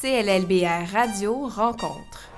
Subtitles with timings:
[0.00, 2.28] CLLBR Radio rencontre.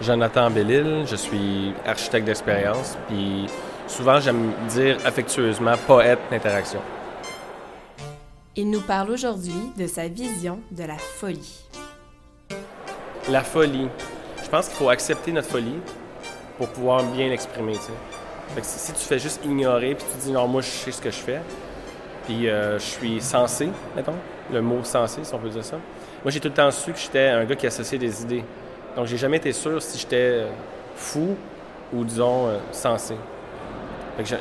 [0.00, 3.46] Jonathan Bellil, je suis architecte d'expérience, puis
[3.88, 6.78] souvent j'aime dire affectueusement poète d'interaction.
[8.54, 11.64] Il nous parle aujourd'hui de sa vision de la folie.
[13.28, 13.88] La folie.
[14.44, 15.80] Je pense qu'il faut accepter notre folie
[16.56, 17.74] pour pouvoir bien l'exprimer.
[18.62, 21.16] si tu fais juste ignorer puis tu dis non, moi je sais ce que je
[21.16, 21.40] fais,
[22.26, 24.14] puis euh, je suis sensé, mettons,
[24.52, 25.78] le mot sensé, si on peut dire ça.
[26.24, 28.44] Moi, j'ai tout le temps su que j'étais un gars qui associait des idées.
[28.96, 30.48] Donc, j'ai jamais été sûr si j'étais euh,
[30.96, 31.36] fou
[31.92, 33.14] ou, disons, euh, sensé.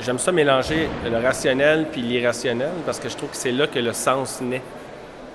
[0.00, 3.78] J'aime ça mélanger le rationnel puis l'irrationnel parce que je trouve que c'est là que
[3.78, 4.62] le sens naît.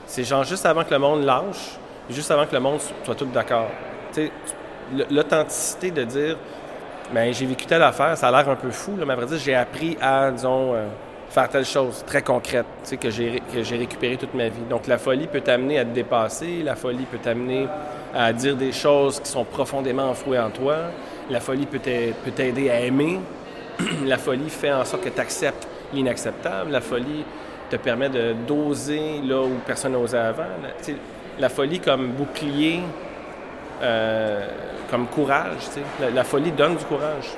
[0.08, 1.78] C'est genre juste avant que le monde lâche,
[2.10, 3.70] juste avant que le monde soit tout d'accord.
[5.12, 6.38] L'authenticité de dire,
[7.14, 9.38] ben j'ai vécu telle affaire, ça a l'air un peu fou, mais à vrai dire,
[9.38, 10.88] j'ai appris à, disons, euh,
[11.32, 12.66] faire telle chose très concrète,
[13.00, 14.64] que j'ai, que j'ai récupéré toute ma vie.
[14.70, 17.68] Donc la folie peut t'amener à te dépasser, la folie peut t'amener
[18.14, 20.76] à dire des choses qui sont profondément enfouies en toi,
[21.30, 23.20] la folie peut, peut t'aider à aimer,
[24.06, 27.24] la folie fait en sorte que tu acceptes l'inacceptable, la folie
[27.70, 30.44] te permet de doser là où personne n'osait avant.
[30.62, 30.94] La,
[31.40, 32.82] la folie comme bouclier,
[33.82, 34.46] euh,
[34.90, 35.62] comme courage,
[36.02, 37.30] la, la, folie donne du courage,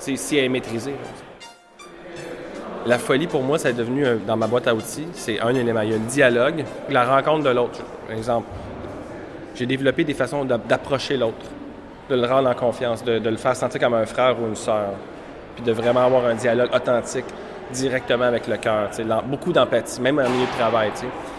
[0.00, 0.94] si elle est maîtrisée.
[2.86, 5.80] La folie, pour moi, ça est devenu, dans ma boîte à outils, c'est un élément.
[5.80, 7.80] Il y a le dialogue, la rencontre de l'autre.
[8.08, 8.46] Exemple,
[9.56, 11.46] j'ai développé des façons d'approcher l'autre,
[12.08, 14.90] de le rendre en confiance, de, le faire sentir comme un frère ou une sœur,
[15.56, 17.24] puis de vraiment avoir un dialogue authentique
[17.72, 18.90] directement avec le cœur.
[19.24, 20.92] Beaucoup d'empathie, même en milieu de travail.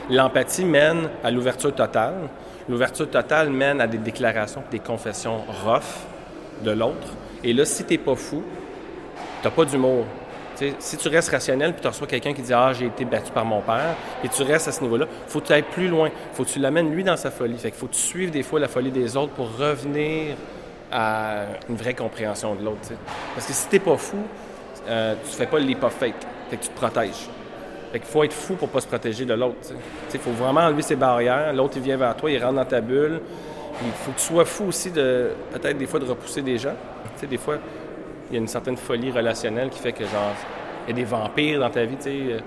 [0.09, 2.27] L'empathie mène à l'ouverture totale.
[2.67, 6.05] L'ouverture totale mène à des déclarations, des confessions rough
[6.65, 7.07] de l'autre.
[7.41, 8.43] Et là, si t'es pas fou,
[9.41, 10.03] t'as pas d'humour
[10.79, 13.45] si tu restes rationnel puis tu reçois quelqu'un qui dit Ah, j'ai été battu par
[13.45, 16.09] mon père, et tu restes à ce niveau-là, faut que tu ailles plus loin.
[16.33, 17.57] faut que tu l'amènes lui dans sa folie.
[17.57, 20.35] Fait qu'il faut que tu suives des fois la folie des autres pour revenir
[20.91, 22.89] à une vraie compréhension de l'autre.
[23.35, 24.17] Parce que si t'es pas fou,
[24.87, 27.29] euh, tu fais pas le leap of Fait que tu te protèges.
[27.91, 29.55] Fait qu'il faut être fou pour pas se protéger de l'autre.
[30.13, 31.53] Il faut vraiment enlever ses barrières.
[31.53, 33.21] L'autre, il vient vers toi, il rentre dans ta bulle.
[33.83, 36.73] Il faut que tu sois fou aussi de, peut-être des fois, de repousser des gens.
[37.21, 37.57] des fois,
[38.29, 40.33] il y a une certaine folie relationnelle qui fait que, genre,
[40.87, 42.17] il y a des vampires dans ta vie, tu sais.
[42.31, 42.39] Euh,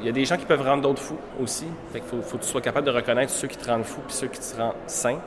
[0.00, 1.66] il y a des gens qui peuvent rendre d'autres fous aussi.
[1.92, 4.28] Fait faut, que tu sois capable de reconnaître ceux qui te rendent fou puis ceux
[4.28, 5.18] qui te rendent sain.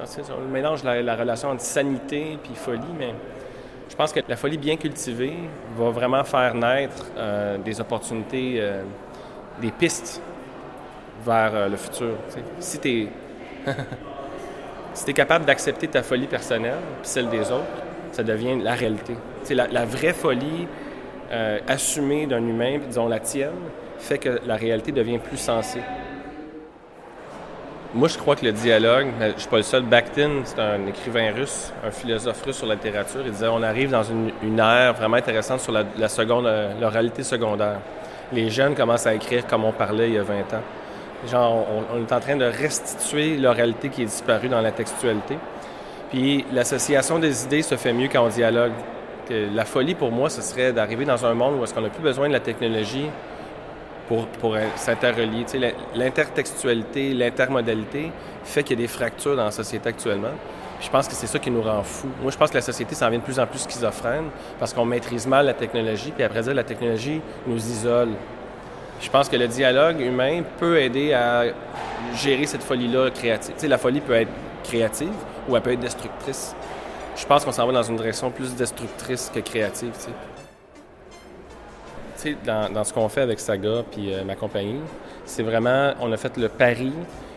[0.00, 3.12] On mélange la, la, relation entre sanité puis folie, mais
[3.90, 5.34] je pense que la folie bien cultivée
[5.76, 8.84] va vraiment faire naître euh, des opportunités, euh,
[9.60, 10.22] des pistes
[11.26, 12.14] vers le futur.
[12.60, 13.08] Si tu es,
[14.94, 19.14] si es capable d'accepter ta folie personnelle puis celle des autres, ça devient la réalité.
[19.50, 20.66] La, la, vraie folie
[21.30, 23.50] euh, assumée d'un humain, disons la tienne,
[23.98, 25.82] fait que la réalité devient plus sensée.
[27.94, 30.86] Moi, je crois que le dialogue, je ne suis pas le seul, Bakhtin, c'est un
[30.86, 34.92] écrivain russe, un philosophe russe sur la littérature, il disait on arrive dans une, ère
[34.92, 37.78] vraiment intéressante sur la, la seconde, euh, la réalité secondaire.
[38.30, 40.62] Les jeunes commencent à écrire comme on parlait il y a 20 ans.
[41.30, 44.70] Genre, on, on est en train de restituer la réalité qui est disparue dans la
[44.70, 45.38] textualité.
[46.10, 48.72] Puis l'association des idées se fait mieux quand on dialogue.
[49.30, 52.02] la folie pour moi, ce serait d'arriver dans un monde où est-ce qu'on n'a plus
[52.02, 53.08] besoin de la technologie
[54.08, 55.44] pour, pour s'interrelier.
[55.94, 58.10] L'intertextualité, l'intermodalité
[58.42, 60.32] fait qu'il y a des fractures dans la société actuellement.
[60.80, 62.08] je pense que c'est ça qui nous rend fous.
[62.22, 64.86] Moi, je pense que la société s'en vient de plus en plus schizophrène parce qu'on
[64.86, 68.08] maîtrise mal la technologie, puis après ça, la technologie nous isole.
[69.00, 71.44] Je pense que le dialogue humain peut aider à
[72.16, 73.54] gérer cette folie-là créative.
[73.58, 74.30] Tu la folie peut être
[74.64, 75.12] créative
[75.48, 76.54] ou elle peut être destructrice.
[77.16, 79.92] Je pense qu'on s'en va dans une direction plus destructrice que créative.
[82.20, 84.80] Tu dans, dans, ce qu'on fait avec Saga puis euh, ma compagnie,
[85.24, 86.92] c'est vraiment, on a fait le pari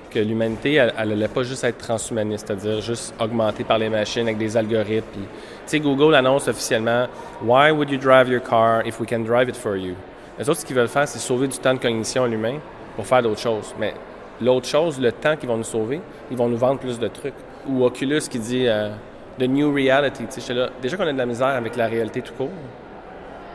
[0.09, 4.37] que l'humanité, elle n'allait pas juste être transhumaniste, c'est-à-dire juste augmentée par les machines avec
[4.37, 5.25] des algorithmes.
[5.73, 7.07] Google annonce officiellement
[7.43, 9.95] Why would you drive your car if we can drive it for you?
[10.41, 12.55] Les autres, ce qu'ils veulent faire, c'est sauver du temps de cognition à l'humain
[12.95, 13.75] pour faire d'autres choses.
[13.79, 13.93] Mais
[14.41, 16.01] l'autre chose, le temps qu'ils vont nous sauver,
[16.31, 17.35] ils vont nous vendre plus de trucs
[17.67, 18.89] ou Oculus qui dit euh,
[19.37, 20.23] The New Reality.
[20.51, 22.49] Là, déjà qu'on a de la misère avec la réalité tout court,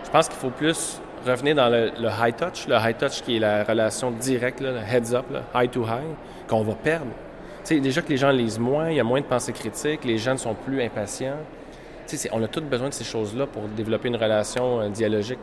[0.05, 1.91] je pense qu'il faut plus revenir dans le,
[2.21, 5.83] high touch, le high touch qui est la relation directe, le heads up, high to
[5.83, 6.15] high,
[6.47, 7.11] qu'on va perdre.
[7.65, 10.19] sais, déjà que les gens lisent moins, il y a moins de pensée critique, les
[10.19, 11.39] gens sont plus impatients.
[12.31, 15.41] on a tous besoin de ces choses-là pour développer une relation euh, dialogique.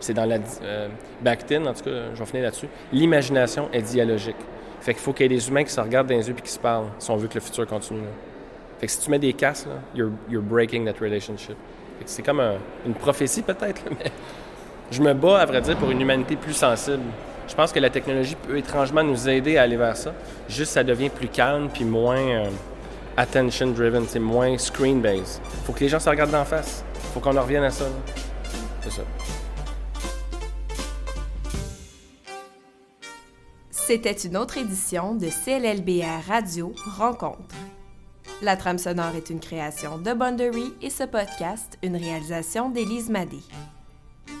[0.00, 0.88] C'est dans la euh,
[1.24, 2.68] en tout cas, je vais finir là-dessus.
[2.92, 4.36] L'imagination est dialogique.
[4.80, 6.42] Fait qu'il faut qu'il y ait des humains qui se regardent dans les yeux et
[6.42, 8.02] qui se parlent si on veut que le futur continue.
[8.78, 11.56] Fait que si tu mets des casques, là, you're, you're breaking that relationship.
[12.04, 12.42] c'est comme
[12.84, 14.10] une prophétie peut-être, mais
[14.90, 17.02] je me bats, à vrai dire, pour une humanité plus sensible.
[17.48, 20.12] Je pense que la technologie peut étrangement nous aider à aller vers ça.
[20.48, 22.44] Juste, ça devient plus calme puis moins euh,
[23.16, 25.40] attention driven, c'est moins screen based.
[25.64, 26.84] Faut que les gens se regardent d'en face.
[27.12, 27.86] Faut qu'on en revienne à ça.
[28.82, 29.02] C'est ça.
[33.86, 37.54] C'était une autre édition de CLLBR Radio Rencontre.
[38.40, 43.40] La trame sonore est une création de Bondery et ce podcast, une réalisation d'Élise Madé.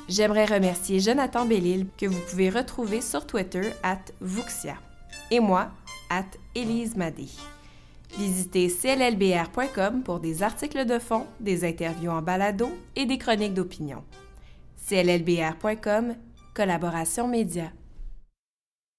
[0.08, 4.76] J'aimerais remercier Jonathan Bellil que vous pouvez retrouver sur Twitter at Vuxia
[5.30, 5.68] et moi
[6.08, 6.24] at
[6.54, 7.26] Élise Madé.
[8.16, 14.04] Visitez cllbr.com pour des articles de fond, des interviews en balado et des chroniques d'opinion.
[14.88, 16.14] cllbr.com,
[16.54, 17.70] collaboration média.